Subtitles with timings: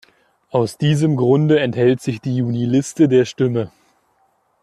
[0.49, 3.71] Aus diesem Grunde enthält sich die Juniliste der Stimme.